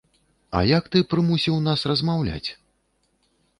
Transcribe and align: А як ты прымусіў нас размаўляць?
А 0.59 0.61
як 0.77 0.87
ты 0.95 1.01
прымусіў 1.11 1.61
нас 1.67 1.85
размаўляць? 1.93 2.49